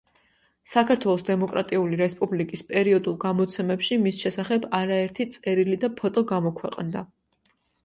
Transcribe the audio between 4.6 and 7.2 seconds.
არაერთი წერილი და ფოტო გამოქვეყნდა.